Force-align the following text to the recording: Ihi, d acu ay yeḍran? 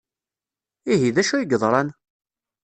Ihi, 0.91 1.09
d 1.15 1.17
acu 1.21 1.33
ay 1.35 1.43
yeḍran? 1.51 1.89